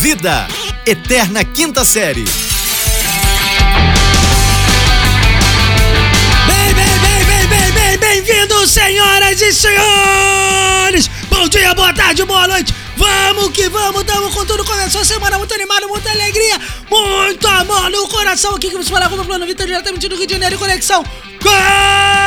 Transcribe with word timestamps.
Vida, 0.00 0.48
Eterna 0.86 1.44
Quinta 1.44 1.84
Série. 1.84 2.24
Bem, 6.46 6.74
bem, 6.74 6.98
bem, 6.98 7.24
bem, 7.26 7.46
bem, 7.46 7.72
bem, 7.72 7.98
bem-vindos, 7.98 8.70
senhoras 8.70 9.42
e 9.42 9.52
senhores! 9.52 11.10
Bom 11.28 11.46
dia, 11.50 11.74
boa 11.74 11.92
tarde, 11.92 12.24
boa 12.24 12.48
noite! 12.48 12.74
Vamos 12.96 13.50
que 13.50 13.68
vamos, 13.68 14.02
tamo 14.04 14.30
com 14.30 14.46
tudo, 14.46 14.64
começou 14.64 15.02
a 15.02 15.04
semana 15.04 15.36
muito 15.36 15.52
animado, 15.52 15.86
muita 15.86 16.10
alegria, 16.10 16.58
muito 16.90 17.46
amor 17.46 17.90
no 17.90 18.08
coração 18.08 18.54
aqui 18.54 18.70
que 18.70 18.78
você 18.78 18.88
fala 18.88 19.06
como 19.06 19.22
Plano 19.26 19.44
Vitor, 19.44 19.66
diretamente 19.66 20.08
do 20.08 20.16
Rio 20.16 20.26
de 20.26 20.32
Janeiro, 20.32 20.58
conexão 20.58 21.04
com... 21.04 22.19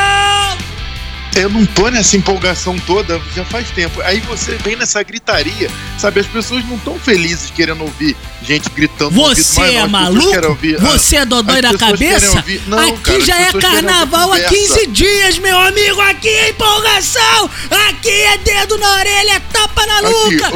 Eu 1.36 1.50
não 1.50 1.66
tô 1.66 1.90
nessa 1.90 2.16
empolgação 2.16 2.78
toda 2.80 3.20
já 3.36 3.44
faz 3.46 3.70
tempo. 3.72 4.02
Aí 4.02 4.20
você 4.22 4.56
vem 4.64 4.76
nessa 4.76 5.02
gritaria, 5.04 5.70
sabe? 5.98 6.20
As 6.20 6.28
pessoas 6.28 6.64
não 6.66 6.76
estão 6.76 6.98
felizes 7.00 7.50
querendo 7.52 7.82
ouvir 7.82 8.16
gente 8.44 8.70
gritando. 8.70 9.18
ouvido, 9.20 9.44
Você 9.44 9.60
não, 9.62 9.68
é 9.68 9.88
maluco? 9.88 10.48
ouvir- 10.48 10.78
Você 10.80 11.16
é 11.18 11.26
dodói 11.26 11.62
da 11.62 11.78
cabeça? 11.78 12.30
ouvir- 12.38 12.62
Não, 12.68 12.78
aqui 12.80 12.98
cara, 13.02 13.22
já 13.26 13.40
é 13.42 13.52
carnaval 13.54 14.32
há 14.34 14.36
conversa. 14.40 14.50
15 14.56 14.88
dias, 14.88 15.38
meu 15.40 15.58
amigo! 15.58 16.02
Aqui 16.02 16.28
é 16.28 16.50
empolgação! 16.50 17.50
Aqui 17.90 18.10
é 18.10 18.38
dedo 18.38 18.78
na 18.78 18.94
orelha, 18.96 19.32
é 19.34 19.40
tapa 19.40 19.86
na 19.86 20.02
nuca! 20.02 20.52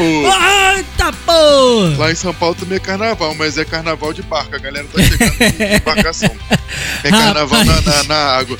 Eita 0.77 1.13
porra! 1.25 1.97
Lá 1.97 2.11
em 2.11 2.15
São 2.15 2.33
Paulo 2.33 2.55
também 2.55 2.75
é 2.75 2.79
carnaval, 2.79 3.33
mas 3.35 3.57
é 3.57 3.65
carnaval 3.65 4.11
de 4.13 4.21
barco. 4.21 4.55
A 4.55 4.59
galera 4.59 4.85
tá 4.93 5.01
chegando 5.01 5.37
de 5.37 5.63
embarcação. 5.81 6.31
É 7.03 7.09
carnaval 7.09 7.63
na, 7.63 7.81
na, 7.81 8.03
na 8.03 8.15
água. 8.37 8.59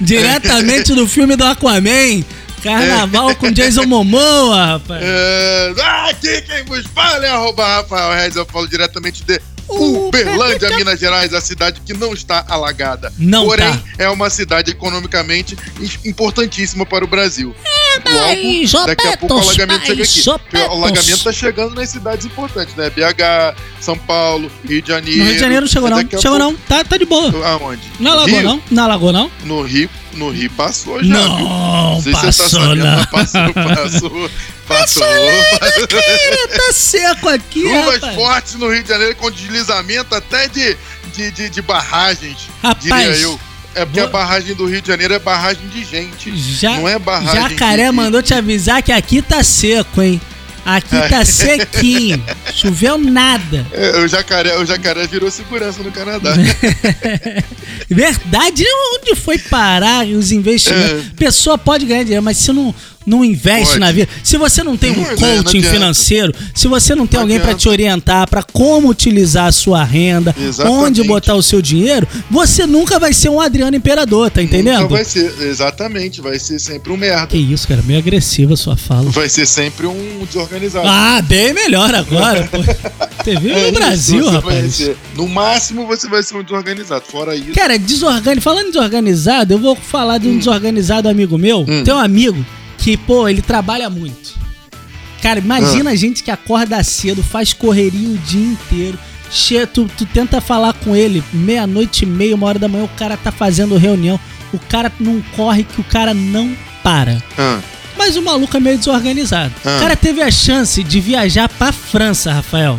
Diretamente 0.00 0.94
do 0.94 1.06
filme 1.12 1.36
do 1.36 1.44
Aquaman. 1.44 2.24
Carnaval 2.62 3.34
com 3.36 3.50
Jason 3.50 3.86
Momoa, 3.86 4.64
rapaz. 4.64 5.02
É, 5.02 5.74
aqui 6.08 6.42
quem 6.42 6.64
vos 6.64 6.86
fala 6.94 7.26
é 7.26 7.30
arroba 7.30 7.66
Rafael 7.66 8.14
Reis. 8.14 8.36
Eu 8.36 8.46
falo 8.46 8.68
diretamente 8.68 9.24
de 9.24 9.40
Uberlândia, 9.80 10.70
Minas 10.76 10.98
Gerais, 11.00 11.32
a 11.34 11.40
cidade 11.40 11.80
que 11.84 11.92
não 11.94 12.12
está 12.12 12.44
alagada. 12.48 13.12
Não 13.18 13.46
Porém, 13.46 13.66
tá. 13.72 13.82
é 13.98 14.08
uma 14.08 14.28
cidade 14.30 14.70
economicamente 14.70 15.56
importantíssima 16.04 16.84
para 16.86 17.04
o 17.04 17.08
Brasil. 17.08 17.54
mas, 18.04 18.72
Logo, 18.72 18.86
daqui 18.86 19.06
a 19.08 19.16
pouco 19.16 19.34
o 19.34 19.40
alagamento 19.40 19.86
chega 19.86 20.02
aqui. 20.02 20.68
O 20.68 20.72
alagamento 20.72 21.10
está 21.10 21.32
chegando 21.32 21.74
nas 21.74 21.88
cidades 21.88 22.26
importantes, 22.26 22.74
né? 22.74 22.90
BH, 22.90 23.56
São 23.80 23.96
Paulo, 23.96 24.50
Rio 24.66 24.82
de 24.82 24.88
Janeiro. 24.88 25.18
No 25.18 25.24
Rio 25.24 25.34
de 25.34 25.40
Janeiro 25.40 25.60
não 25.62 25.72
chegou 25.72 25.90
não. 25.90 25.98
Chegou 25.98 26.20
pouco- 26.20 26.38
não. 26.38 26.54
Tá, 26.54 26.84
tá 26.84 26.96
de 26.96 27.04
boa. 27.04 27.30
Aonde? 27.46 27.82
Na 28.00 28.14
Lagoa 28.14 28.42
não? 28.42 28.62
Na 28.70 28.86
Lagoa 28.86 29.12
não? 29.12 29.30
No 29.44 29.62
Rio, 29.62 29.88
no 30.14 30.30
Rio 30.30 30.50
passou 30.50 31.02
já, 31.02 31.14
viu? 31.14 31.18
Não, 31.48 32.00
sei 32.02 32.14
se 32.14 32.20
você 32.20 32.26
passou 32.26 32.60
tá 32.60 32.66
sabendo, 32.66 32.84
não. 32.84 33.06
mas 33.12 33.32
Passou, 33.32 34.30
passou, 34.80 35.04
passou. 35.60 35.88
Cara, 35.88 36.48
tá 36.48 36.72
seco 36.72 37.28
aqui, 37.28 37.62
Chuvas 37.62 37.94
rapaz. 37.94 38.14
fortes 38.14 38.54
no 38.54 38.68
Rio 38.72 38.82
de 38.82 38.88
Janeiro 38.88 39.16
com 39.16 39.30
deslizamento 39.30 40.14
até 40.14 40.48
de, 40.48 40.76
de, 41.14 41.30
de, 41.30 41.48
de 41.48 41.62
barragens, 41.62 42.48
Rapaz, 42.62 42.82
diria 42.82 43.16
eu. 43.22 43.38
É 43.74 43.84
porque 43.86 44.00
vou- 44.00 44.08
a 44.08 44.12
barragem 44.12 44.54
do 44.54 44.66
Rio 44.66 44.82
de 44.82 44.88
Janeiro 44.88 45.14
é 45.14 45.18
barragem 45.18 45.66
de 45.68 45.82
gente. 45.84 46.36
Já, 46.36 46.72
não 46.76 46.86
é 46.88 46.98
barragem 46.98 47.48
Jacaré 47.50 47.86
de- 47.86 47.92
mandou 47.92 48.22
te 48.22 48.34
avisar 48.34 48.82
que 48.82 48.92
aqui 48.92 49.22
tá 49.22 49.42
seco, 49.42 50.02
hein? 50.02 50.20
Aqui 50.64 50.90
tá 51.08 51.24
sequinho. 51.24 52.22
Choveu 52.54 52.96
nada. 52.96 53.66
É, 53.72 53.98
o, 53.98 54.06
jacaré, 54.06 54.56
o 54.58 54.64
jacaré 54.64 55.08
virou 55.08 55.28
segurança 55.28 55.82
no 55.82 55.90
Canadá. 55.90 56.34
Verdade, 57.88 58.64
onde 58.94 59.14
foi 59.16 59.38
parar 59.38 60.06
os 60.06 60.32
investimentos? 60.32 61.06
É. 61.06 61.16
Pessoa 61.16 61.58
pode 61.58 61.84
ganhar 61.84 62.02
dinheiro, 62.04 62.22
mas 62.22 62.36
se 62.36 62.52
não, 62.52 62.74
não 63.06 63.24
investe 63.24 63.68
Pode. 63.68 63.80
na 63.80 63.92
vida, 63.92 64.08
se 64.22 64.36
você 64.36 64.62
não 64.62 64.76
tem 64.76 64.92
um 64.92 64.96
Não, 64.96 65.02
não 65.10 65.16
coaching 65.42 65.62
financeiro, 65.62 66.34
se 66.54 66.68
você 66.68 66.94
não 66.94 67.06
tem 67.06 67.18
Não 67.18 67.22
alguém 67.24 67.38
pra 67.38 67.50
adianta. 67.50 67.60
te 67.62 67.68
orientar 67.68 68.28
pra 68.28 68.42
como 68.42 68.88
utilizar 68.88 69.46
a 69.46 69.52
sua 69.52 69.82
renda, 69.84 70.34
Exatamente. 70.38 70.80
onde 70.82 71.02
botar 71.04 71.34
o 71.34 71.42
seu 71.42 71.60
dinheiro, 71.62 72.06
você 72.30 72.66
nunca 72.66 72.98
vai 72.98 73.12
ser 73.12 73.28
um 73.28 73.40
Adriano 73.40 73.76
Imperador, 73.76 74.30
tá 74.30 74.42
entendendo? 74.42 74.82
Nunca 74.82 74.94
vai 74.96 75.04
ser, 75.04 75.32
exatamente, 75.42 76.20
vai 76.20 76.38
ser 76.38 76.58
sempre 76.58 76.92
um 76.92 76.96
merda. 76.96 77.26
Que 77.28 77.38
isso, 77.38 77.66
cara, 77.68 77.82
meio 77.82 77.98
agressiva 77.98 78.54
a 78.54 78.56
sua 78.56 78.76
fala. 78.76 79.10
Vai 79.10 79.28
ser 79.28 79.46
sempre 79.46 79.86
um 79.86 80.24
desorganizado. 80.26 80.86
Ah, 80.88 81.20
bem 81.22 81.52
melhor 81.52 81.94
agora, 81.94 82.48
pô. 82.50 82.58
Você 83.22 83.36
viu 83.38 83.54
É 83.54 83.66
no 83.66 83.72
Brasil, 83.72 84.28
rapaz. 84.28 84.90
no 85.14 85.28
máximo 85.28 85.86
você 85.86 86.08
vai 86.08 86.24
ser 86.24 86.36
um 86.36 86.42
desorganizado. 86.42 87.04
Fora 87.06 87.36
isso. 87.36 87.52
Cara, 87.54 87.78
desorganizado. 87.78 88.40
Falando 88.40 88.66
desorganizado, 88.72 89.54
eu 89.54 89.58
vou 89.60 89.76
falar 89.76 90.18
de 90.18 90.26
um 90.28 90.38
desorganizado 90.38 91.08
amigo 91.08 91.38
meu. 91.38 91.60
Hum. 91.60 91.84
Tem 91.84 91.94
um 91.94 91.98
amigo 91.98 92.44
que, 92.82 92.96
pô, 92.96 93.28
ele 93.28 93.40
trabalha 93.42 93.88
muito. 93.88 94.34
Cara, 95.22 95.38
imagina 95.38 95.90
a 95.90 95.96
gente 95.96 96.22
que 96.22 96.30
acorda 96.30 96.82
cedo, 96.82 97.22
faz 97.22 97.52
correria 97.52 98.08
o 98.08 98.18
dia 98.18 98.44
inteiro. 98.44 98.98
Che, 99.30 99.64
tu, 99.66 99.88
tu 99.96 100.04
tenta 100.04 100.40
falar 100.40 100.72
com 100.74 100.94
ele 100.94 101.22
meia-noite 101.32 102.02
e 102.04 102.06
meia, 102.06 102.34
uma 102.34 102.46
hora 102.48 102.58
da 102.58 102.68
manhã, 102.68 102.84
o 102.84 102.88
cara 102.88 103.16
tá 103.16 103.30
fazendo 103.32 103.76
reunião. 103.78 104.18
O 104.52 104.58
cara 104.58 104.92
não 105.00 105.22
corre 105.36 105.64
que 105.64 105.80
o 105.80 105.84
cara 105.84 106.12
não 106.12 106.54
para. 106.82 107.22
Ah, 107.38 107.60
Mas 107.96 108.16
o 108.16 108.22
maluco 108.22 108.54
é 108.56 108.60
meio 108.60 108.76
desorganizado. 108.76 109.54
Ah. 109.64 109.76
O 109.76 109.80
cara 109.80 109.96
teve 109.96 110.20
a 110.20 110.30
chance 110.30 110.82
de 110.82 111.00
viajar 111.00 111.48
pra 111.48 111.72
França, 111.72 112.32
Rafael. 112.32 112.78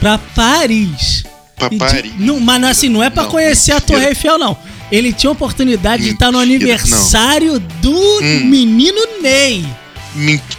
Pra 0.00 0.16
Paris. 0.16 1.24
pra 1.56 1.66
E 1.66 1.70
de- 1.70 1.76
Paris. 1.78 2.12
não, 2.18 2.40
mas 2.40 2.62
assim, 2.64 2.88
não 2.88 3.02
é 3.02 3.10
pra 3.10 3.24
Não, 3.24 3.30
conhecer 3.30 3.72
a. 3.72 3.80
Torre 3.80 4.06
Eiffel, 4.06 4.38
não. 4.38 4.56
Ele 4.90 5.12
tinha 5.12 5.30
a 5.30 5.32
oportunidade 5.32 6.02
de 6.04 6.10
estar 6.10 6.30
no 6.30 6.38
Mentira, 6.38 6.56
aniversário 6.74 7.58
do 7.58 7.90
Hum. 8.22 8.44
menino 8.46 9.00
Ney. 9.20 9.64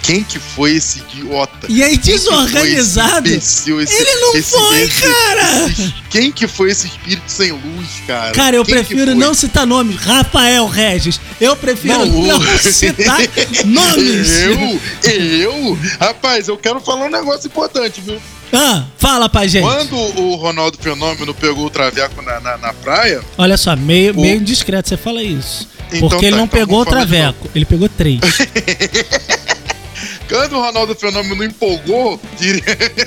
Quem 0.02 0.22
que 0.22 0.38
foi 0.38 0.74
esse 0.74 0.98
idiota? 0.98 1.66
E 1.70 1.82
aí, 1.82 1.96
desorganizado. 1.96 3.26
esse 3.26 3.70
imbecil, 3.70 3.80
esse- 3.80 3.94
Ele 3.94 4.14
não 4.20 4.34
esse- 4.36 4.50
foi, 4.50 4.88
cara! 4.88 5.74
quem 6.10 6.30
que 6.30 6.46
foi 6.46 6.70
esse 6.72 6.86
espírito 6.86 7.22
sem 7.26 7.52
luz, 7.52 7.88
cara? 8.06 8.32
Cara, 8.32 8.56
eu 8.56 8.64
Quem 8.66 8.74
que 8.74 8.80
prefiro 8.84 9.14
não 9.14 9.32
citar 9.32 9.66
nomes. 9.66 9.96
Rafael 9.96 10.66
Regis. 10.66 11.18
Eu 11.40 11.56
prefiro 11.56 12.04
Não, 12.06 12.38
não, 12.38 12.58
citar 12.58 13.18
nomes. 13.64 14.28
Eu? 14.42 15.10
Eu? 15.10 15.78
Rapaz, 16.00 16.48
eu 16.48 16.58
quero 16.58 16.78
falar 16.78 17.06
um 17.06 17.10
negócio 17.10 17.46
importante, 17.46 18.02
viu? 18.02 18.20
Ah, 18.52 18.84
fala 18.96 19.28
pra 19.28 19.46
gente. 19.46 19.64
Quando 19.64 19.96
o 19.96 20.36
Ronaldo 20.36 20.78
Fenômeno 20.80 21.34
pegou 21.34 21.66
o 21.66 21.70
traveco 21.70 22.22
na, 22.22 22.40
na, 22.40 22.56
na 22.58 22.72
praia, 22.72 23.20
Olha 23.36 23.56
só, 23.56 23.74
meio, 23.76 24.16
O- 24.16 24.20
meio 24.20 24.36
indiscreto 24.36 24.88
você 24.88 24.96
fala 24.96 25.22
isso. 25.22 25.68
Então 25.92 26.08
Porque 26.08 26.24
ele 26.26 26.32
tá, 26.32 26.38
não 26.38 26.44
então 26.46 26.58
pegou 26.60 26.80
o 26.80 26.86
traveco, 26.86 27.48
ele 27.54 27.64
pegou 27.64 27.88
três. 27.88 28.20
quando 30.28 30.56
o 30.56 30.60
Ronaldo 30.60 30.94
Fenômeno 30.94 31.44
empolgou, 31.44 32.20
diria- 32.38 32.62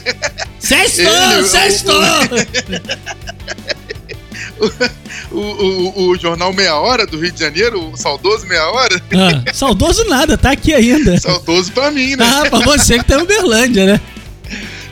Sextou, 0.60 1.06
Ele- 1.06 1.36
o- 1.42 1.48
sextou! 1.48 2.02
o, 5.32 5.38
o, 5.38 6.10
o 6.10 6.18
jornal 6.18 6.54
Meia 6.54 6.76
Hora 6.76 7.06
do 7.06 7.20
Rio 7.20 7.32
de 7.32 7.40
Janeiro, 7.40 7.92
o 7.92 7.98
saudoso 7.98 8.46
Meia 8.46 8.68
Hora, 8.70 9.02
Ah, 9.14 9.54
saudoso 9.54 10.04
nada, 10.06 10.38
tá 10.38 10.52
aqui 10.52 10.74
ainda. 10.74 11.20
saudoso 11.20 11.72
pra 11.72 11.92
mim, 11.92 12.16
né? 12.16 12.26
Ah, 12.26 12.50
pra 12.50 12.60
você 12.60 12.98
que 13.00 13.06
tá 13.06 13.20
em 13.20 13.24
Uberlândia, 13.24 13.86
né? 13.86 14.02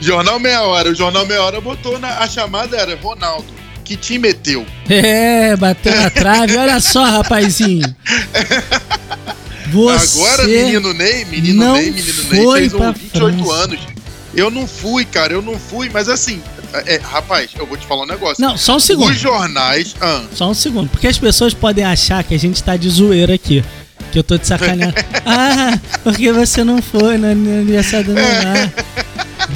Jornal 0.08 0.40
Meia 0.40 0.62
Hora. 0.62 0.90
O 0.90 0.96
Jornal 0.96 1.26
Meia 1.26 1.42
Hora 1.44 1.60
botou 1.62 2.00
na. 2.00 2.20
A 2.20 2.28
chamada 2.28 2.78
era 2.78 2.96
Ronaldo. 2.96 3.46
Que 3.84 3.96
te 3.96 4.18
meteu? 4.18 4.66
É, 4.90 5.56
bateu 5.56 5.96
na 5.96 6.10
trave. 6.10 6.58
Olha 6.58 6.80
só, 6.80 7.04
rapazinho. 7.04 7.96
Você 9.72 10.20
Agora, 10.20 10.44
menino 10.48 10.94
Ney, 10.94 11.26
menino 11.26 11.66
não 11.66 11.74
Ney, 11.76 11.92
menino 11.92 12.24
Ney 12.24 12.44
foi 12.44 12.60
fez 12.62 12.74
um 12.74 12.78
pra 12.78 12.92
28 12.92 13.38
França. 13.38 13.54
anos. 13.64 13.80
Eu 14.34 14.50
não 14.50 14.66
fui, 14.66 15.04
cara, 15.04 15.34
eu 15.34 15.42
não 15.42 15.60
fui, 15.60 15.90
mas 15.90 16.08
assim, 16.08 16.42
é, 16.86 16.98
rapaz, 16.98 17.50
eu 17.58 17.66
vou 17.66 17.76
te 17.76 17.86
falar 17.86 18.04
um 18.04 18.06
negócio. 18.06 18.42
Não, 18.42 18.56
só 18.58 18.76
um 18.76 18.80
segundo. 18.80 19.10
Os 19.12 19.20
jornais. 19.20 19.96
Ah, 20.00 20.24
Só 20.34 20.50
um 20.50 20.54
segundo. 20.54 20.90
Porque 20.90 21.08
as 21.08 21.18
pessoas 21.18 21.54
podem 21.54 21.84
achar 21.84 22.24
que 22.24 22.34
a 22.34 22.40
gente 22.40 22.62
tá 22.64 22.78
de 22.78 22.90
zoeira 22.90 23.34
aqui. 23.34 23.64
Que 24.12 24.20
eu 24.20 24.24
tô 24.24 24.38
de 24.38 24.48
sacaneando. 24.48 24.94
ah, 25.26 25.78
porque 26.04 26.32
você 26.32 26.64
não 26.64 26.82
foi 26.82 27.18
no 27.18 27.28
aniversário 27.32 28.06
do 28.08 28.14
Neymar. 28.16 28.74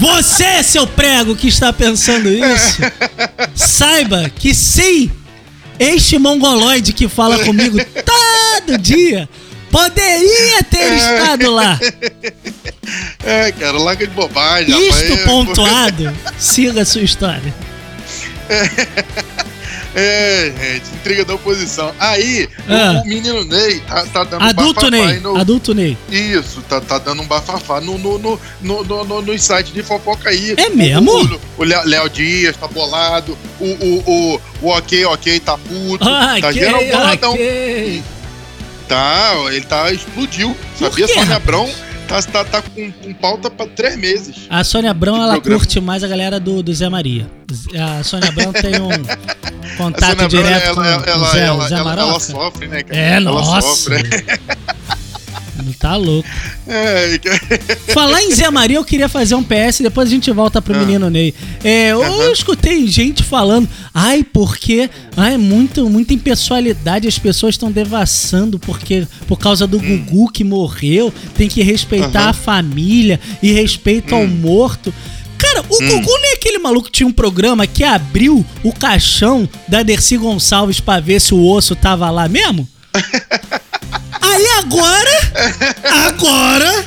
Você, 0.01 0.63
seu 0.63 0.87
prego, 0.87 1.35
que 1.35 1.47
está 1.47 1.71
pensando 1.71 2.27
isso, 2.27 2.81
saiba 3.53 4.27
que 4.31 4.51
sim, 4.51 5.11
este 5.77 6.17
mongoloide 6.17 6.91
que 6.91 7.07
fala 7.07 7.37
comigo 7.45 7.77
todo 8.03 8.79
dia 8.79 9.29
poderia 9.69 10.63
ter 10.63 10.93
estado 10.93 11.51
lá. 11.51 11.79
é, 13.23 13.51
cara, 13.51 13.77
larga 13.77 14.07
de 14.07 14.13
bobagem, 14.13 14.89
Isto 14.89 15.09
rapaz. 15.13 15.21
pontuado, 15.23 16.17
siga 16.39 16.81
a 16.81 16.85
sua 16.85 17.03
história. 17.03 17.53
É, 19.93 20.53
gente, 20.57 20.85
intriga 20.95 21.25
da 21.25 21.33
oposição. 21.35 21.91
Aí, 21.99 22.47
o- 22.67 22.73
Ah. 22.73 23.01
o, 23.03 23.07
menino 23.07 23.43
Ney 23.43 23.81
tá, 23.81 24.05
tá 24.05 24.23
dando 24.23 24.41
Adulto 24.43 24.73
bafafá 24.75 24.89
Ney, 24.89 25.19
no, 25.19 25.35
adulto 25.37 25.73
Ney. 25.73 25.97
Isso, 26.09 26.61
tá, 26.61 26.79
tá 26.79 26.97
dando 26.97 27.21
um 27.21 27.27
bafafá 27.27 27.81
no, 27.81 27.97
no, 27.97 28.17
no, 28.17 28.39
no, 28.61 28.83
no, 28.85 29.03
no, 29.03 29.21
no 29.21 29.39
site 29.39 29.73
de 29.73 29.83
fofoca 29.83 30.29
aí. 30.29 30.53
É 30.57 30.69
mesmo? 30.69 31.11
O, 31.11 31.39
o 31.57 31.63
Léo 31.65 31.81
Léo 31.85 32.09
Dias 32.09 32.55
tá 32.55 32.67
bolado, 32.69 33.37
o, 33.59 33.65
o, 33.65 34.03
o, 34.05 34.41
o 34.61 34.67
Ok 34.69 35.03
Ok 35.05 35.39
tá 35.41 35.57
puto, 35.57 36.07
Ah, 36.07 36.37
tá 36.39 36.51
geral 36.53 36.81
boladão. 36.85 37.33
ok. 37.33 38.03
Tá, 38.87 39.33
ele 39.51 39.61
tá, 39.65 39.91
explodiu. 39.91 40.55
Sabia? 40.79 41.07
Sônia? 41.07 41.35
Abrão 41.35 41.69
Tá, 42.11 42.21
tá, 42.21 42.43
tá 42.43 42.61
com, 42.61 42.91
com 42.91 43.13
pauta 43.13 43.49
pra 43.49 43.65
três 43.67 43.95
meses. 43.95 44.35
A 44.49 44.65
Sônia 44.65 44.91
Abrão, 44.91 45.15
ela 45.15 45.35
programa. 45.35 45.59
curte 45.59 45.79
mais 45.79 46.03
a 46.03 46.09
galera 46.09 46.41
do, 46.41 46.61
do 46.61 46.73
Zé 46.73 46.89
Maria. 46.89 47.25
A 47.79 48.03
Sônia 48.03 48.27
Abrão 48.27 48.51
tem 48.51 48.81
um 48.81 48.89
contato 49.77 50.27
direto 50.27 50.65
ela, 50.65 50.75
com 50.75 50.83
ela, 50.83 51.31
Zé, 51.31 51.45
ela, 51.45 51.69
Zé 51.69 51.75
ela, 51.75 51.93
ela 51.93 52.19
sofre, 52.19 52.67
né, 52.67 52.83
cara? 52.83 52.99
É, 52.99 53.15
ela 53.15 53.31
nossa. 53.31 53.61
sofre. 53.61 54.03
Tá 55.79 55.95
louco. 55.95 56.27
É, 56.67 57.19
Falar 57.93 58.21
em 58.23 58.31
Zé 58.33 58.49
Maria, 58.49 58.77
eu 58.77 58.83
queria 58.85 59.07
fazer 59.09 59.35
um 59.35 59.43
PS, 59.43 59.81
depois 59.81 60.07
a 60.07 60.11
gente 60.11 60.31
volta 60.31 60.61
pro 60.61 60.75
Ah. 60.75 60.79
menino 60.79 61.09
Ney. 61.09 61.33
É, 61.63 61.89
eu 61.91 62.31
escutei 62.33 62.87
gente 62.87 63.23
falando, 63.23 63.67
ai, 63.93 64.23
porque 64.23 64.89
ai, 65.15 65.37
muito, 65.37 65.89
muita 65.89 66.13
impessoalidade, 66.13 67.07
as 67.07 67.17
pessoas 67.19 67.55
estão 67.55 67.71
devassando 67.71 68.57
porque 68.59 69.07
por 69.27 69.37
causa 69.37 69.65
do 69.67 69.79
Gugu 69.79 70.31
que 70.31 70.43
morreu, 70.43 71.13
tem 71.35 71.47
que 71.49 71.61
respeitar 71.61 72.27
Hum. 72.27 72.29
A 72.29 72.33
família 72.33 73.19
e 73.41 73.51
respeito 73.51 74.13
ao 74.15 74.21
Hum. 74.21 74.27
morto. 74.27 74.93
Cara, 75.37 75.61
o 75.69 75.77
Gugu 75.77 76.17
nem 76.21 76.31
é 76.31 76.33
aquele 76.35 76.59
maluco 76.59 76.85
que 76.85 76.91
tinha 76.91 77.07
um 77.07 77.11
programa 77.11 77.65
que 77.65 77.83
abriu 77.83 78.45
o 78.63 78.71
caixão 78.71 79.49
da 79.67 79.81
Dercy 79.81 80.15
Gonçalves 80.17 80.79
pra 80.79 80.99
ver 80.99 81.19
se 81.19 81.33
o 81.33 81.43
osso 81.43 81.75
tava 81.75 82.09
lá 82.11 82.27
mesmo? 82.29 82.67
Aí 84.31 84.47
agora, 84.59 85.31
agora, 86.07 86.85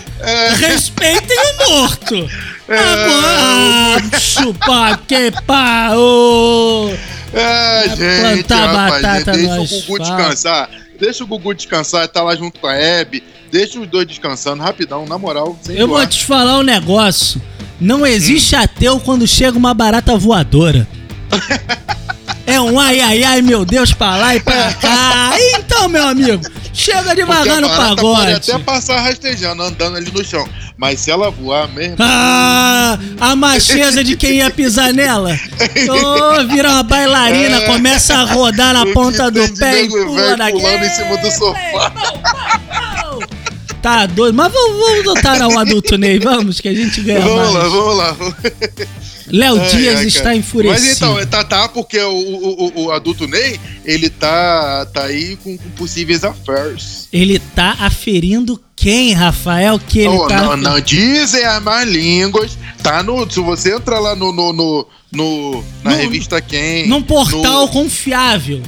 respeitem 0.56 1.36
o 1.38 1.70
morto. 1.70 2.30
Agora, 2.66 4.02
ah, 4.14 4.18
chupa 4.18 4.98
que 5.06 5.30
pau. 5.46 6.90
É, 7.34 7.88
gente, 7.90 8.50
rapaz, 8.50 9.02
batata 9.02 9.32
deixa 9.32 9.56
no 9.56 9.62
o 9.62 9.68
Gugu 9.68 9.98
descansar. 9.98 10.70
Deixa 10.98 11.24
o 11.24 11.26
Gugu 11.26 11.54
descansar, 11.54 12.08
tá 12.08 12.22
lá 12.22 12.34
junto 12.34 12.58
com 12.58 12.66
a 12.66 12.74
Hebe. 12.74 13.22
Deixa 13.52 13.78
os 13.78 13.86
dois 13.86 14.06
descansando 14.06 14.62
rapidão, 14.62 15.04
na 15.04 15.18
moral. 15.18 15.58
Eu 15.68 15.86
vou 15.86 15.98
zoar. 15.98 16.08
te 16.08 16.24
falar 16.24 16.58
um 16.58 16.62
negócio. 16.62 17.42
Não 17.78 18.06
existe 18.06 18.56
ateu 18.56 18.98
quando 19.00 19.28
chega 19.28 19.58
uma 19.58 19.74
barata 19.74 20.16
voadora. 20.16 20.88
É 22.46 22.60
um 22.60 22.78
ai, 22.78 23.00
ai, 23.00 23.24
ai, 23.24 23.42
meu 23.42 23.64
Deus, 23.64 23.92
pra 23.92 24.16
lá 24.16 24.36
e 24.36 24.40
pra 24.40 24.72
cá. 24.74 25.32
Então, 25.58 25.88
meu 25.88 26.06
amigo, 26.06 26.42
chega 26.74 27.14
devagar 27.14 27.60
no 27.60 27.68
pagode. 27.68 28.00
Pode 28.02 28.32
até 28.32 28.58
passar 28.58 29.00
rastejando, 29.00 29.62
andando 29.62 29.96
ali 29.96 30.10
no 30.10 30.24
chão. 30.24 30.46
Mas 30.76 31.00
se 31.00 31.10
ela 31.10 31.30
voar 31.30 31.68
mesmo. 31.68 31.96
Ah, 32.00 32.98
a 33.20 33.36
macheza 33.36 34.02
de 34.02 34.16
quem 34.16 34.38
ia 34.38 34.50
pisar 34.50 34.92
nela. 34.92 35.38
Oh, 35.88 36.46
vira 36.48 36.68
uma 36.70 36.82
bailarina, 36.82 37.58
É. 37.58 37.66
começa 37.66 38.14
a 38.14 38.24
rodar 38.24 38.74
na 38.74 38.86
ponta 38.86 39.30
do 39.30 39.48
pé 39.56 39.82
e 39.84 39.88
pula 39.88 40.36
velho 40.36 40.52
pulando 40.52 40.84
em 40.84 40.90
cima 40.90 41.16
do 41.18 41.30
sofá. 41.30 41.92
Tá 43.80 44.06
doido, 44.06 44.34
mas 44.34 44.52
vamos, 44.52 45.04
vamos 45.04 45.42
ao 45.42 45.58
adulto 45.58 45.96
Ney, 45.98 46.18
vamos, 46.18 46.60
que 46.60 46.68
a 46.68 46.74
gente 46.74 47.02
ganha 47.02 47.20
Vamos 47.20 47.52
lá, 47.52 47.60
mais. 47.60 47.72
vamos 47.72 47.96
lá. 47.96 48.16
Léo 49.28 49.60
Ai, 49.60 49.68
Dias 49.70 49.98
ai, 50.00 50.06
está 50.06 50.22
cara. 50.24 50.36
enfurecido. 50.36 50.80
Mas 50.82 50.96
então, 50.96 51.26
tá, 51.26 51.44
tá, 51.44 51.68
porque 51.68 51.98
o, 52.00 52.12
o, 52.12 52.82
o, 52.84 52.90
adulto 52.92 53.26
Ney, 53.26 53.58
ele 53.84 54.10
tá, 54.10 54.86
tá 54.92 55.04
aí 55.04 55.36
com, 55.36 55.56
com 55.56 55.70
possíveis 55.70 56.22
affairs. 56.24 57.08
Ele 57.12 57.38
tá 57.38 57.76
aferindo 57.80 58.60
quem, 58.76 59.12
Rafael? 59.12 59.78
Que 59.78 60.00
ele 60.00 60.08
Oh, 60.08 60.26
tá. 60.26 60.42
não, 60.42 60.56
não 60.56 60.80
dizem 60.80 61.44
as 61.44 61.62
más 61.62 61.88
línguas. 61.88 62.58
Tá 62.82 63.02
no. 63.02 63.28
Se 63.30 63.40
você 63.40 63.74
entrar 63.74 63.98
lá 63.98 64.14
no. 64.14 64.32
no, 64.32 64.52
no, 64.52 64.86
no- 65.12 65.64
na 65.82 65.92
No- 65.92 65.96
revista 65.96 66.40
Quem. 66.40 66.86
Num 66.88 67.02
portal 67.02 67.68
confiável. 67.68 68.62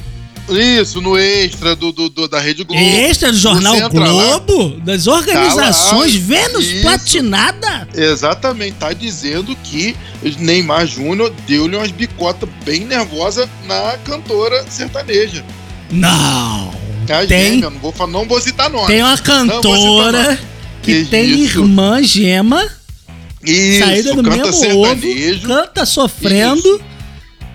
Isso, 0.49 1.01
no 1.01 1.17
extra 1.17 1.75
do, 1.75 1.91
do, 1.91 2.09
do- 2.09 2.27
da 2.27 2.39
Rede 2.39 2.63
Globo. 2.63 2.81
Extra 2.81 3.31
do 3.31 3.37
Jornal 3.37 3.75
entra 3.75 3.99
lá, 3.99 4.39
Globo, 4.39 4.79
das 4.81 5.05
organizações 5.07 6.13
Tá 6.13 6.19
lá, 6.19 6.25
Vênus 6.25 6.65
isso. 6.65 6.81
Platinada. 6.81 7.87
Exatamente, 7.93 8.73
tá 8.73 8.93
dizendo 8.93 9.55
que 9.63 9.95
Neymar 10.39 10.87
Júnior 10.87 11.33
deu-lhe 11.47 11.75
umas 11.75 11.91
bicotas 11.91 12.49
bem 12.65 12.81
nervosas 12.85 13.47
na 13.67 13.97
cantora 14.05 14.65
sertaneja. 14.69 15.43
Não. 15.91 16.71
A 17.09 17.25
Tem- 17.25 17.53
gêmea, 17.53 17.69
não 17.69 17.79
vou, 17.79 18.07
não 18.07 18.25
vou 18.25 18.41
citar 18.41 18.69
nome. 18.69 18.87
Tem 18.87 19.01
uma 19.01 19.17
cantora 19.17 20.37
que 20.83 21.03
Que 21.03 21.09
tem 21.09 21.25
isso. 21.43 21.59
irmã 21.59 22.01
gema, 22.03 22.67
Isso, 23.43 23.79
saída 23.79 24.13
do 24.13 24.23
canta 24.23 24.37
mesmo 24.37 24.53
sertanejo. 24.53 25.37
ovo, 25.37 25.47
canta 25.47 25.85
sofrendo 25.85 26.81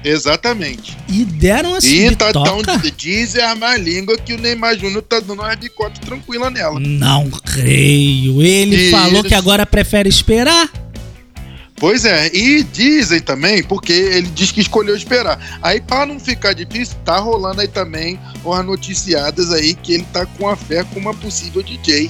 Exatamente. 0.04 0.96
e 1.08 1.24
deram 1.24 1.76
essa 1.76 1.86
E 1.86 2.14
tá 2.16 2.32
tão 2.32 2.62
diz 2.96 3.36
a 3.36 3.54
má 3.54 3.76
língua 3.76 4.16
que 4.18 4.34
o 4.34 4.38
Neymar 4.38 4.78
Júnior 4.78 5.02
tá 5.02 5.20
dando 5.20 5.42
uma 5.42 5.54
bicota 5.56 6.00
tranquila 6.00 6.50
nela. 6.50 6.78
Não 6.80 7.30
creio. 7.30 8.42
Ele 8.42 8.76
Isso. 8.76 8.90
falou 8.90 9.22
que 9.22 9.34
agora 9.34 9.64
prefere 9.64 10.08
esperar. 10.08 10.70
Pois 11.76 12.04
é, 12.04 12.30
e 12.32 12.62
dizem 12.62 13.18
também, 13.18 13.60
porque 13.60 13.92
ele 13.92 14.28
diz 14.28 14.52
que 14.52 14.60
escolheu 14.60 14.94
esperar. 14.94 15.58
Aí, 15.60 15.80
pra 15.80 16.06
não 16.06 16.20
ficar 16.20 16.52
difícil, 16.52 16.94
tá 17.04 17.18
rolando 17.18 17.60
aí 17.60 17.66
também 17.66 18.20
umas 18.44 18.64
noticiadas 18.64 19.50
aí 19.52 19.74
que 19.74 19.94
ele 19.94 20.06
tá 20.12 20.24
com 20.24 20.48
a 20.48 20.54
fé 20.54 20.84
com 20.84 21.00
uma 21.00 21.12
possível 21.12 21.60
DJ. 21.60 22.08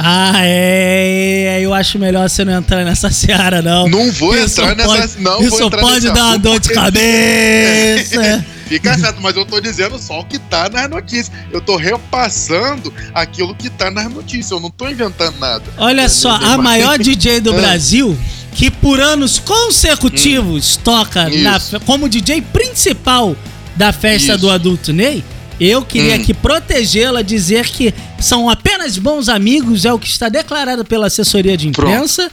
Ah, 0.00 0.32
é. 0.44 1.58
Eu 1.60 1.74
acho 1.74 1.98
melhor 1.98 2.28
você 2.30 2.44
não 2.44 2.52
entrar 2.58 2.84
nessa 2.84 3.10
seara, 3.10 3.60
não. 3.60 3.88
Não 3.88 4.12
vou 4.12 4.32
Isso 4.36 4.60
entrar 4.60 4.76
nessa. 4.76 4.88
pode- 4.88 5.20
não 5.22 5.32
vou 5.38 5.42
Isso 5.48 5.62
entrar 5.64 5.80
pode 5.80 5.94
nesse 6.02 6.14
dar 6.14 6.24
uma 6.24 6.38
dor 6.38 6.60
de 6.60 6.68
cabeça. 6.68 8.44
Fica 8.68 8.98
certo, 8.98 9.18
mas 9.22 9.34
eu 9.34 9.46
tô 9.46 9.60
dizendo 9.60 9.98
só 9.98 10.20
o 10.20 10.24
que 10.24 10.38
tá 10.38 10.68
nas 10.68 10.88
notícias. 10.90 11.32
Eu 11.50 11.60
tô 11.60 11.76
repassando 11.76 12.92
aquilo 13.14 13.54
que 13.54 13.70
tá 13.70 13.90
nas 13.90 14.12
notícias. 14.12 14.50
Eu 14.50 14.60
não 14.60 14.70
tô 14.70 14.88
inventando 14.88 15.38
nada. 15.40 15.64
Olha 15.78 16.08
só, 16.08 16.30
a 16.32 16.58
maior 16.58 16.98
DJ 17.00 17.40
do 17.40 17.50
Ah. 17.50 17.54
Brasil, 17.56 18.16
que 18.54 18.70
por 18.70 19.00
anos 19.00 19.38
consecutivos 19.38 20.76
toca 20.76 21.24
na 21.30 21.54
Hum. 21.54 21.56
Isso. 21.56 21.70
fe- 21.70 21.84
como 21.86 22.08
DJ 22.08 22.42
principal 22.42 23.34
da 23.74 23.90
festa 23.92 24.32
Isso. 24.32 24.38
do 24.38 24.50
Adulto 24.50 24.92
Ney, 24.92 25.24
eu 25.60 25.82
queria 25.82 26.12
Hum. 26.16 26.20
aqui 26.20 26.32
protegê-la, 26.34 27.22
dizer 27.22 27.66
que 27.66 27.92
são 28.20 28.48
apenas 28.48 28.98
bons 28.98 29.28
amigos, 29.28 29.84
é 29.84 29.92
o 29.92 29.98
que 29.98 30.06
está 30.08 30.28
declarado 30.28 30.84
pela 30.84 31.06
assessoria 31.08 31.56
de 31.56 31.68
Pronto. 31.70 31.88
imprensa, 31.90 32.30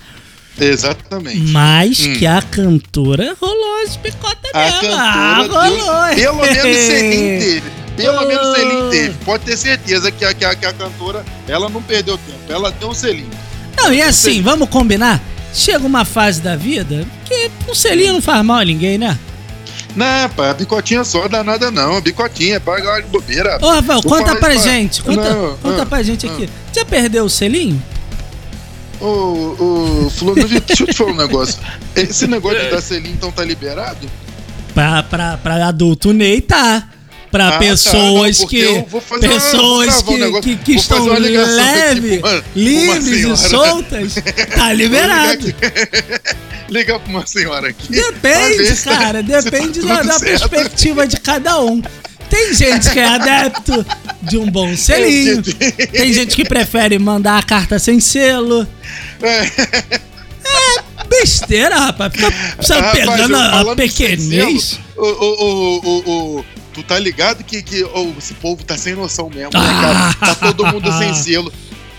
Exatamente. 0.59 1.37
mas 1.51 1.99
Hum. 2.05 2.13
que 2.17 2.25
a 2.25 2.41
cantora 2.41 3.35
rolou 3.41 3.83
as 3.85 3.97
picotas 3.97 4.51
A 4.53 4.81
dela. 4.81 4.97
Ah, 5.01 5.37
rolou. 5.49 6.15
deu, 6.15 6.33
pelo 6.33 6.53
menos 6.53 6.77
Selim 6.77 7.39
teve. 7.39 7.63
Pelo 7.97 8.21
Oh. 8.23 8.27
menos 8.27 8.55
Selim 8.55 8.89
teve. 8.89 9.13
Pode 9.25 9.43
ter 9.45 9.57
certeza 9.57 10.11
que 10.11 10.23
a, 10.25 10.33
que, 10.33 10.43
a, 10.45 10.55
que 10.55 10.65
a 10.65 10.73
cantora, 10.73 11.23
ela 11.47 11.69
não 11.69 11.81
perdeu 11.81 12.17
tempo. 12.17 12.39
Ela 12.49 12.71
deu 12.71 12.89
um 12.89 12.93
selinho. 12.93 13.29
Não, 13.77 13.93
e 13.93 14.01
assim, 14.01 14.41
vamos 14.41 14.69
combinar? 14.69 15.21
Chega 15.53 15.85
uma 15.85 16.03
fase 16.05 16.41
da 16.41 16.55
vida 16.55 17.05
que 17.25 17.49
um 17.69 17.73
selinho 17.75 18.13
não 18.13 18.21
faz 18.21 18.43
mal 18.45 18.57
a 18.57 18.65
ninguém, 18.65 18.97
né? 18.97 19.17
Não, 19.95 20.29
pá, 20.29 20.49
a 20.49 20.53
bicotinha 20.53 21.03
só 21.03 21.27
dá 21.27 21.43
nada 21.43 21.71
não. 21.71 22.01
Bicotinha, 22.01 22.59
paga 22.59 22.89
hora 22.89 23.01
de 23.01 23.07
bobeira. 23.09 23.57
Ô, 23.61 23.69
Rafael, 23.69 24.01
Vou 24.01 24.11
conta 24.17 24.35
pra 24.35 24.55
gente. 24.55 25.01
Conta, 25.01 25.33
Não, 25.33 25.57
conta 25.57 25.83
ah, 25.83 25.85
pra 25.85 26.03
gente 26.03 26.25
aqui. 26.27 26.49
Já 26.73 26.83
perdeu 26.83 27.23
o 27.25 27.29
selinho? 27.29 27.81
Ô, 28.99 29.05
ô, 29.07 30.09
Fulano, 30.09 30.47
deixa 30.47 30.83
eu 30.83 30.87
te 30.87 30.93
falar 30.93 31.11
um 31.11 31.15
negócio. 31.15 31.57
Esse 31.95 32.27
negócio 32.27 32.59
de 32.59 32.69
dar 32.71 32.81
selinho, 32.81 33.13
então 33.13 33.31
tá 33.31 33.43
liberado? 33.43 34.09
Pra, 34.73 35.03
pra, 35.03 35.37
pra 35.37 35.67
adulto 35.67 36.11
Ney, 36.13 36.41
tá. 36.41 36.89
Pra 37.31 37.49
Ah, 37.49 37.51
tá, 37.53 37.57
pessoas 37.59 38.39
não, 38.39 38.45
porque 38.45 38.63
que. 38.65 38.67
uma- 38.95 39.19
pessoas 39.19 40.01
vou 40.03 40.17
gravar 40.17 40.37
um 40.37 40.41
que, 40.41 40.55
que, 40.55 40.63
que 40.63 40.71
estão 40.75 41.05
uma 41.05 41.19
ligação 41.19 41.59
aqui 41.59 42.17
uma- 42.19 42.29
uma 42.31 42.43
livres 42.55 43.25
e 43.25 43.49
soltas. 43.49 44.13
Tá 44.55 44.71
liberado. 44.73 45.53
Ligar, 46.69 46.99
pra 46.99 47.09
uma 47.09 47.25
senhora 47.27 47.69
aqui. 47.69 47.87
Depende, 47.89 48.75
tá- 48.83 48.97
cara. 48.97 49.23
tá 49.23 49.41
Depende 49.41 49.79
tudo 49.81 49.87
da, 49.87 50.01
da 50.01 50.19
perspectiva 50.19 51.07
de 51.07 51.19
cada 51.19 51.61
um. 51.61 51.81
Tem 52.29 52.53
gente 52.55 52.89
que 52.89 52.99
é 52.99 53.05
adepto 53.05 53.85
de 54.23 54.37
um 54.37 54.49
bom 54.49 54.75
selinho. 54.75 55.43
Tem 55.91 56.11
gente 56.11 56.35
que 56.35 56.43
prefere 56.43 56.97
mandar 56.97 57.37
a 57.37 57.43
carta 57.43 57.77
sem 57.77 57.99
selo. 57.99 58.67
É. 59.21 59.99
Besteira, 61.07 61.77
rapaz. 61.77 62.13
Fica 62.13 62.29
Rapaz, 62.75 62.91
pegando 62.93 63.35
a, 63.37 63.75
pequenez. 63.75 64.79
O, 64.97 65.05
o, 65.05 65.79
o, 65.85 66.37
o, 66.39 66.45
tu 66.73 66.81
tá 66.83 66.97
ligado 66.97 67.43
que, 67.43 67.61
que 67.61 67.83
ô, 67.83 68.13
esse 68.17 68.33
povo 68.33 68.63
tá 68.63 68.77
sem 68.77 68.95
noção 68.95 69.29
mesmo, 69.29 69.51
né, 69.53 69.59
Ah. 69.69 70.13
cara? 70.19 70.33
Tá 70.33 70.35
todo 70.35 70.65
mundo 70.67 70.91
sem 70.97 71.13
selo. 71.13 71.51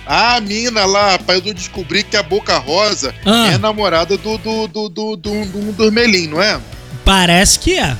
A 0.06 0.40
mina 0.40 0.84
lá, 0.86 1.12
rapaz, 1.12 1.44
eu 1.44 1.52
descobri 1.52 2.02
que 2.04 2.16
a 2.16 2.22
Boca 2.22 2.56
Rosa 2.58 3.12
Ah. 3.24 3.48
é 3.52 3.58
namorada 3.58 4.16
do, 4.16 4.38
do, 4.38 4.68
do, 4.68 4.88
do, 4.88 5.16
do, 5.16 5.44
do, 5.44 5.72
do 5.72 5.92
Melim, 5.92 6.28
não 6.28 6.40
é? 6.40 6.60
Parece 7.04 7.58
que 7.58 7.76
é. 7.78 7.96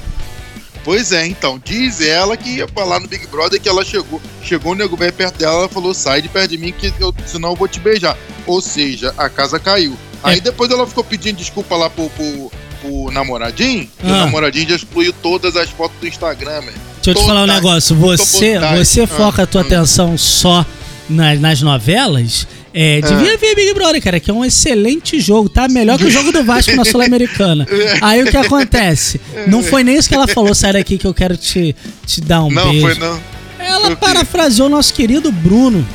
Pois 0.85 1.11
é, 1.11 1.27
então, 1.27 1.61
diz 1.65 2.01
ela 2.01 2.37
que 2.37 2.49
ia 2.49 2.69
falar 2.69 3.01
no 3.01 3.09
Big 3.09 3.27
Brother 3.27 3.61
que 3.61 3.69
ela 3.69 3.85
chegou, 3.85 4.23
chegou 4.45 4.71
o 4.71 4.75
nego 4.77 4.97
velho 4.97 5.13
perto 5.13 5.37
dela, 5.37 5.59
ela 5.61 5.69
falou, 5.69 5.93
sai 5.93 6.23
de 6.23 6.29
perto 6.29 6.51
de 6.51 6.59
mim, 6.59 6.73
que 6.73 6.93
eu, 7.01 7.13
senão 7.27 7.51
eu 7.51 7.57
vou 7.57 7.67
te 7.67 7.81
beijar. 7.81 8.17
Ou 8.47 8.61
seja, 8.61 9.13
a 9.19 9.29
casa 9.29 9.59
caiu. 9.59 9.95
É. 10.23 10.31
Aí 10.31 10.41
depois 10.41 10.71
ela 10.71 10.87
ficou 10.87 11.03
pedindo 11.03 11.39
desculpa 11.39 11.75
lá 11.75 11.91
pro, 11.91 12.09
pro, 12.11 12.53
pro 12.81 13.11
namoradinho, 13.11 13.91
e 14.01 14.07
o 14.07 14.15
Ah. 14.15 14.19
namoradinho 14.27 14.69
já 14.69 14.77
excluiu 14.77 15.13
todas 15.13 15.57
as 15.57 15.69
fotos 15.71 15.99
do 16.01 16.07
Instagram, 16.07 16.61
velho. 16.61 16.77
Deixa 17.03 17.11
eu 17.11 17.15
te 17.17 17.27
falar 17.27 17.43
um 17.43 17.47
negócio. 17.47 17.97
Você, 17.97 18.57
você 18.79 19.01
Ah, 19.03 19.07
foca 19.09 19.43
a 19.43 19.47
tua 19.47 19.63
ah. 19.63 19.65
atenção 19.65 20.17
só 20.17 20.65
nas, 21.09 21.41
nas 21.41 21.63
novelas, 21.63 22.47
É, 22.79 23.01
devia 23.01 23.39
ver 23.39 23.55
Big 23.55 23.73
Brother, 23.73 24.03
cara, 24.03 24.21
que 24.21 24.31
é 24.31 24.35
um 24.35 24.45
excelente 24.45 25.19
jogo, 25.19 25.49
tá? 25.49 25.67
Melhor 25.67 25.97
que 25.97 26.05
o 26.05 26.11
jogo 26.11 26.31
do 26.31 26.45
Vasco 26.45 26.77
na 26.77 26.85
Sul-Americana. 26.85 27.67
Aí 28.03 28.23
o 28.23 28.31
que 28.31 28.37
acontece? 28.37 29.19
Não 29.47 29.63
foi 29.63 29.83
nem 29.83 29.97
isso 29.97 30.09
que 30.09 30.15
ela 30.15 30.29
falou, 30.29 30.55
sai 30.55 30.75
daqui 30.75 30.99
que 30.99 31.07
eu 31.07 31.15
quero 31.15 31.37
te, 31.39 31.75
te 32.07 32.21
dar 32.21 32.43
um 32.45 32.51
Não, 32.51 32.69
beijo. 32.71 32.83
foi 32.87 32.95
não. 32.97 33.19
Ela 33.59 33.89
quê? 33.89 33.97
parafraseou 33.97 34.69
nosso 34.69 34.93
querido 34.93 35.33
Bruno, 35.33 35.87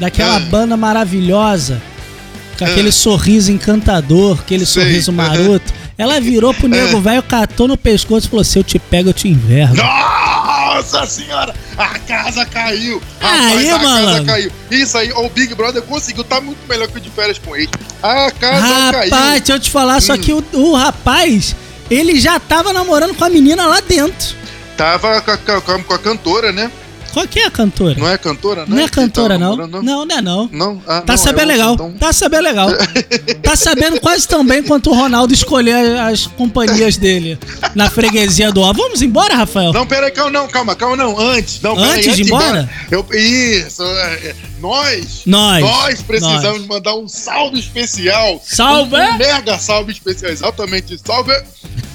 daquela 0.00 0.36
Ah. 0.36 0.40
banda 0.40 0.76
maravilhosa, 0.76 1.80
com 2.58 2.64
aquele 2.64 2.88
Ah. 2.88 2.92
sorriso 2.92 3.52
encantador, 3.52 4.38
aquele 4.40 4.66
Sei. 4.66 4.82
sorriso 4.82 5.12
maroto. 5.12 5.72
Ela 5.96 6.20
virou 6.20 6.52
pro 6.52 6.66
nego 6.68 7.00
velho, 7.00 7.22
catou 7.22 7.68
no 7.68 7.76
pescoço 7.76 8.26
e 8.26 8.30
falou: 8.30 8.44
Se 8.44 8.58
eu 8.58 8.64
te 8.64 8.78
pego, 8.78 9.10
eu 9.10 9.14
te 9.14 9.28
envergo. 9.28 9.76
Nossa 9.76 10.25
senhora! 10.82 11.54
A 11.76 11.98
casa 12.00 12.44
caiu! 12.46 13.00
Rapaz, 13.20 13.56
Aí, 13.58 13.70
a 13.70 13.72
casa 13.78 13.84
malandro. 13.88 14.24
caiu. 14.26 14.52
Isso 14.70 14.96
aí, 14.98 15.12
o 15.12 15.28
Big 15.28 15.54
Brother 15.54 15.82
conseguiu, 15.82 16.24
tá 16.24 16.40
muito 16.40 16.58
melhor 16.68 16.88
que 16.88 16.98
o 16.98 17.00
de 17.00 17.10
férias 17.10 17.38
com 17.38 17.54
ele. 17.56 17.70
A 18.02 18.30
casa 18.30 18.66
Rapaz, 18.66 19.10
caiu. 19.10 19.30
deixa 19.38 19.52
eu 19.52 19.60
te 19.60 19.70
falar, 19.70 20.00
só 20.00 20.14
Hum. 20.14 20.18
que 20.18 20.32
o, 20.32 20.44
o 20.54 20.74
rapaz, 20.74 21.54
ele 21.90 22.18
já 22.20 22.38
tava 22.40 22.72
namorando 22.72 23.14
com 23.14 23.24
a 23.24 23.28
menina 23.28 23.66
lá 23.66 23.80
dentro. 23.80 24.34
Tava 24.76 25.20
com 25.22 25.30
a- 25.30 25.60
com 25.82 25.94
a 25.94 25.98
cantora, 25.98 26.52
né? 26.52 26.70
Qual 27.16 27.26
que 27.26 27.38
é 27.40 27.46
a 27.46 27.50
cantora? 27.50 27.94
Não 27.98 28.06
é 28.06 28.18
cantora, 28.18 28.66
Não 28.66 28.78
é 28.78 28.82
Que 28.84 28.90
tava 28.90 29.06
cantora, 29.06 29.38
não. 29.38 29.56
Não, 29.56 30.04
não 30.04 30.16
é 30.18 30.20
não. 30.20 30.50
Não? 30.52 30.82
Ah, 30.86 31.00
Tá 31.00 31.14
não, 31.14 31.16
sabendo 31.16 31.50
é 31.50 31.54
legal. 31.54 31.70
outro, 31.70 31.86
então. 31.86 31.98
Tá 31.98 32.12
sabendo 32.12 32.42
legal. 32.42 32.68
tá 33.42 33.56
sabendo 33.56 33.98
quase 34.02 34.28
tão 34.28 34.44
bem 34.44 34.62
quanto 34.62 34.90
o 34.90 34.94
Ronaldo 34.94 35.32
escolher 35.32 35.98
as 35.98 36.26
companhias 36.26 36.98
dele 36.98 37.38
na 37.74 37.88
freguesia 37.88 38.52
do 38.52 38.60
Ó. 38.60 38.70
Vamos 38.74 39.00
embora, 39.00 39.34
Rafael? 39.34 39.72
Não, 39.72 39.86
peraí, 39.86 40.10
calma, 40.10 40.30
não, 40.30 40.46
calma, 40.46 40.76
calma, 40.76 40.94
não. 40.94 41.18
Antes, 41.18 41.58
não, 41.62 41.74
peraí, 41.74 41.90
Antes 42.00 42.16
de 42.16 42.22
ir 42.22 42.26
embora? 42.26 42.68
Eu, 42.90 43.06
isso, 43.14 43.82
é, 43.82 44.14
é, 44.26 44.34
nós, 44.60 45.22
Nós. 45.24 45.62
nós 45.64 46.02
precisamos 46.02 46.58
Nós. 46.58 46.66
mandar 46.66 46.96
um 46.96 47.08
salve 47.08 47.58
especial. 47.58 48.42
Salve! 48.44 48.94
Um, 48.94 49.14
um 49.14 49.16
mega 49.16 49.58
salve 49.58 49.90
especial, 49.92 50.30
exatamente. 50.30 51.00
Salve 51.02 51.32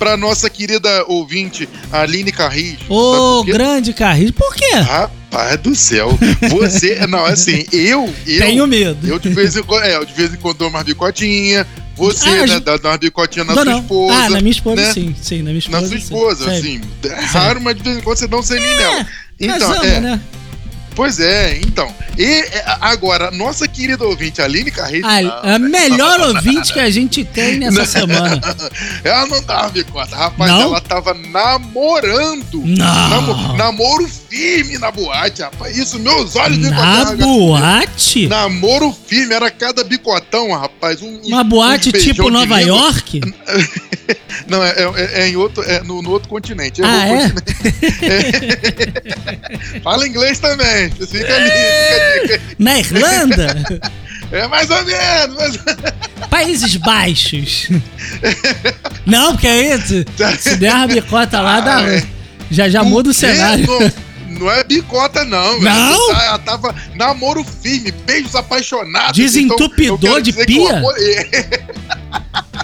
pra 0.02 0.18
nossa 0.18 0.50
querida 0.50 1.06
ouvinte, 1.08 1.70
Aline 1.92 2.32
Carris. 2.32 2.76
Ô, 2.90 3.44
quê? 3.46 3.52
grande 3.52 3.94
Carris. 3.94 4.32
Por 4.32 4.56
quê? 4.56 4.74
Rapaz 4.78 5.60
do 5.60 5.76
céu. 5.76 6.18
Você, 6.50 6.96
não, 7.06 7.24
assim, 7.24 7.64
eu, 7.72 8.12
eu, 8.26 8.40
Tenho 8.42 8.66
medo. 8.66 9.08
eu 9.08 9.20
de 9.20 9.30
vez 9.30 9.56
em 9.56 9.62
quando, 9.62 9.84
é, 9.84 9.96
eu 9.96 10.04
de 10.04 10.12
vez 10.14 10.34
em 10.34 10.38
quando 10.38 10.58
dou 10.58 10.70
umas 10.70 10.82
bicotinhas. 10.84 11.68
Você, 11.96 12.28
Ah, 12.30 12.48
né, 12.48 12.60
dá, 12.60 12.78
dá 12.78 12.90
umas 12.90 12.98
bicotinhas 12.98 13.46
na 13.48 13.54
Não, 13.54 13.62
sua 13.64 13.72
não. 13.74 13.80
esposa. 13.82 14.14
Ah, 14.18 14.30
na 14.32 14.40
minha 14.42 14.52
esposa, 14.52 14.82
né? 14.82 14.92
sim. 14.92 15.16
Sim, 15.22 15.38
na 15.44 15.52
minha 15.52 15.60
esposa. 15.60 15.82
Na 15.82 15.88
sua 15.88 15.98
sim. 15.98 16.04
esposa, 16.04 16.46
Sério. 16.46 16.60
assim. 16.60 16.82
É 17.04 17.26
raro, 17.26 17.62
mas 17.62 17.76
de 17.76 17.84
vez 17.84 17.98
em 17.98 18.02
quando 18.02 18.18
você 18.18 18.28
dá 18.28 18.38
um 18.38 18.42
selinho 18.42 18.76
nela. 18.78 19.08
Então, 19.40 19.84
é, 19.84 20.00
né? 20.00 20.22
Pois 20.96 21.20
é, 21.20 21.60
então. 21.60 21.94
E 22.18 22.24
é, 22.24 22.64
agora, 22.82 23.32
nossa 23.32 23.68
querida 23.68 24.04
ouvinte, 24.06 24.42
Aline 24.42 24.70
Carreiro. 24.70 25.08
A, 25.08 25.56
a 25.56 25.60
melhor 25.60 26.20
ouvinte 26.20 26.72
que 26.74 26.80
a 26.80 26.90
gente 26.90 27.24
tem 27.24 27.58
nessa 27.58 27.86
semana. 28.00 28.40
Ela 29.04 29.26
não 29.28 29.42
dava 29.44 29.70
bicota. 29.70 30.16
Rapaz, 30.16 30.52
Não? 30.52 30.62
ela 30.64 30.82
tava 30.82 31.14
namorando. 31.14 32.62
Não. 32.66 33.10
Namo- 33.10 33.54
namoro 33.58 34.08
firme 34.08 34.78
na 34.78 34.92
boate, 34.92 35.42
rapaz. 35.42 35.78
Isso, 35.78 35.98
meus 36.00 36.36
olhos 36.36 36.58
de 36.60 36.70
Na 36.70 37.06
boate? 37.16 38.28
Namoro 38.28 38.96
firme, 39.08 39.34
era 39.34 39.50
cada 39.50 39.84
bicotão, 39.84 40.52
rapaz. 40.52 41.02
Um, 41.02 41.20
Uma 41.26 41.42
um- 41.42 41.50
boate 41.50 41.92
tipo 41.92 42.30
Nova 42.30 42.60
língua. 42.62 42.78
York? 42.78 43.22
Não, 44.48 44.64
é, 44.64 44.72
é- 44.72 45.22
é 45.24 45.28
em 45.30 45.36
outro, 45.38 45.64
é 45.64 45.82
no, 45.84 46.02
no 46.02 46.10
outro 46.12 46.28
continente. 46.28 46.82
É 46.82 46.86
Ah, 46.86 47.08
é? 47.08 47.30
continente. 47.30 47.52
Fala 49.84 50.08
inglês 50.08 50.40
também. 50.40 50.90
Fica 50.90 51.36
ali, 51.36 51.50
fica. 51.50 52.01
Na 52.60 52.80
Irlanda? 52.80 53.82
É 54.32 54.48
mais 54.48 54.70
ou 54.70 54.84
menos. 54.86 55.60
Mas... 55.66 56.28
Países 56.30 56.76
Baixos. 56.78 57.68
Não, 59.06 59.34
porque 59.34 59.48
aí, 59.48 59.82
se, 59.82 60.06
se 60.40 60.56
der 60.56 60.74
uma 60.74 60.88
bicota 60.88 61.42
lá, 61.42 61.60
dá, 61.60 61.78
Ah, 61.80 61.94
é. 61.96 62.04
já, 62.50 62.70
já 62.70 62.84
muda 62.84 63.10
o 63.10 63.14
cenário. 63.14 63.66
Não, 63.68 64.40
não 64.40 64.52
é 64.52 64.64
bicota, 64.64 65.26
não. 65.26 65.60
Não? 65.60 66.12
Ela 66.12 66.40
tava 66.40 66.74
namoro 66.96 67.44
firme, 67.44 67.92
beijos 67.92 68.36
apaixonados. 68.36 69.18
Desentupidor 69.18 69.98
Então, 70.00 70.22
de 70.22 70.32
pia? 70.46 70.78
amor- 70.78 70.96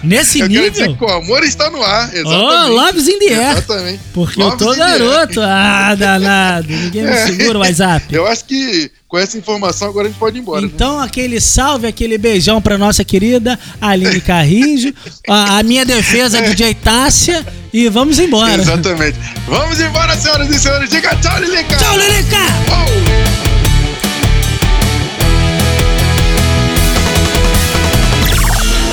Nesse 0.02 0.40
Eu 0.40 0.48
quero 0.48 0.70
dizer 0.70 0.82
nível? 0.88 0.96
que 0.96 1.04
o 1.04 1.08
amor 1.16 1.42
está 1.44 1.70
no 1.70 1.82
ar. 1.82 2.10
Oh, 2.12 2.16
Exatamente. 2.16 2.70
loves 2.76 3.08
in 3.08 3.18
the 3.18 3.34
air. 3.34 3.52
Exatamente. 3.52 4.00
Porque 4.12 4.40
eu 4.40 4.44
Loves 4.46 4.58
tô 4.66 4.74
the 4.74 4.82
air. 4.82 4.98
garoto. 4.98 5.40
Ah, 5.42 5.94
danado. 5.94 6.68
Ninguém 6.68 7.02
me 7.02 7.10
É. 7.10 7.26
segura 7.26 7.58
o 7.58 7.60
WhatsApp. 7.60 8.14
Eu 8.14 8.26
acho 8.26 8.44
que 8.44 8.90
com 9.06 9.18
essa 9.18 9.38
informação 9.38 9.88
agora 9.88 10.06
a 10.06 10.10
gente 10.10 10.18
pode 10.18 10.36
ir 10.36 10.40
embora. 10.40 10.60
né? 10.60 10.70
Então, 10.72 11.00
aquele 11.00 11.40
salve, 11.40 11.86
aquele 11.86 12.18
beijão 12.18 12.60
pra 12.60 12.76
nossa 12.76 13.02
querida 13.04 13.58
Aline 13.80 14.20
Carrijo, 14.20 14.92
a, 15.28 15.58
a 15.58 15.62
minha 15.62 15.84
defesa 15.84 16.42
do 16.42 16.56
Jay 16.56 16.74
Tássia 16.74 17.44
e 17.72 17.88
vamos 17.88 18.18
embora. 18.18 18.60
Exatamente. 18.60 19.18
Vamos 19.46 19.80
embora, 19.80 20.14
senhoras 20.16 20.48
e 20.50 20.58
senhores. 20.58 20.90
Diga 20.90 21.16
tchau, 21.16 21.38
Lilica. 21.40 21.76
Tchau, 21.76 21.96
Lilica! 21.96 22.36
Oh. 22.70 23.47